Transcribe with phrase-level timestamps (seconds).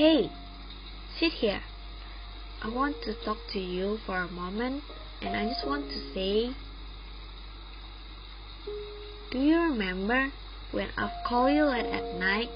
[0.00, 0.30] Hey,
[1.18, 1.60] sit here.
[2.62, 4.82] I want to talk to you for a moment,
[5.20, 6.56] and I just want to say,
[9.30, 10.32] do you remember
[10.72, 12.48] when I call you late at night?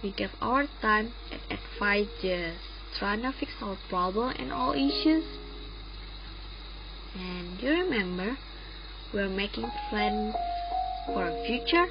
[0.00, 2.60] We gave our time and advice just
[3.00, 5.24] trying to fix our problem and all issues.
[7.18, 8.38] And you remember
[9.12, 10.36] we're making plans
[11.06, 11.86] for a future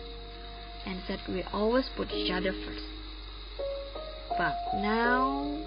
[0.85, 2.94] and said we always put each other first.
[4.37, 5.57] But now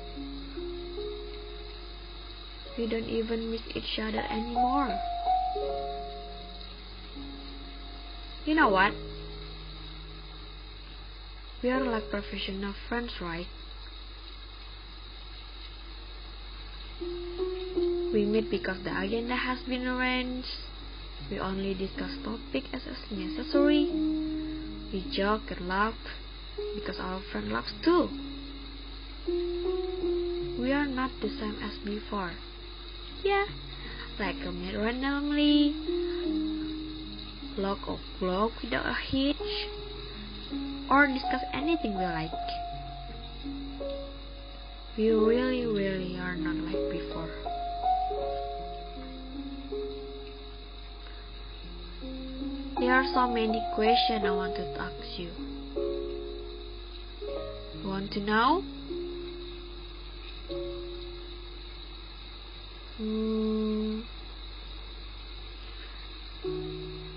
[2.77, 4.96] we don't even miss each other anymore.
[8.44, 8.93] You know what?
[11.63, 13.46] We are like professional friends, right?
[18.13, 20.49] We meet because the agenda has been arranged.
[21.30, 23.86] We only discuss topics as necessary.
[24.93, 25.94] We joke and laugh
[26.75, 28.08] because our friend laughs too.
[30.59, 32.33] We are not the same as before.
[33.25, 33.47] Yeah,
[34.19, 35.75] like a meet randomly,
[37.56, 39.36] log or blog without a hitch,
[40.91, 42.30] or discuss anything we like.
[44.97, 47.30] We really, really are not like before.
[52.80, 55.30] There are so many questions I wanted to ask you.
[57.84, 58.62] Want to know?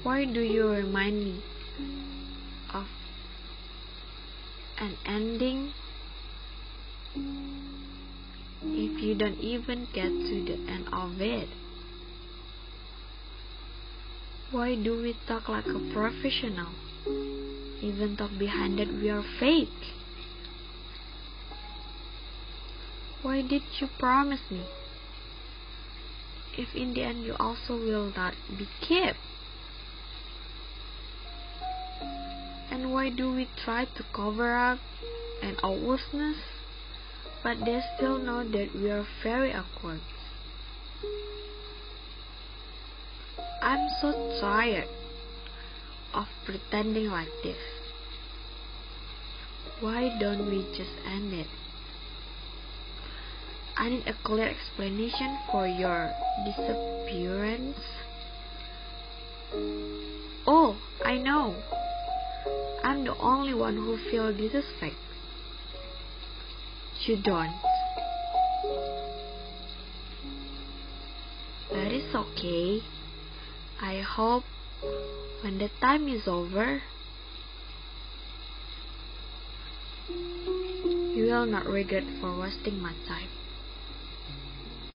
[0.04, 1.44] Why do you remind me
[2.74, 2.88] of
[4.80, 5.74] an ending
[8.64, 11.50] if you don't even get to the end of it?
[14.50, 16.70] Why do we talk like a professional?
[17.82, 19.70] Even though behind it we are fake.
[23.22, 24.66] Why did you promise me?
[26.58, 29.20] If in the end you also will not be kept.
[32.72, 34.80] And why do we try to cover up
[35.44, 36.38] an awkwardness,
[37.44, 40.00] but they still know that we are very awkward?
[43.62, 44.88] I'm so tired
[46.14, 47.58] of pretending like this.
[49.82, 51.48] Why don't we just end it?
[53.78, 56.14] I need a clear explanation for your
[56.46, 57.80] disappearance.
[60.48, 61.56] Oh, I know.
[62.92, 64.98] I'm the only one who feels disrespect.
[67.06, 67.56] You don't.
[71.72, 72.82] That is okay.
[73.82, 74.44] I hope
[75.40, 76.82] when the time is over,
[80.10, 83.30] you will not regret for wasting my time.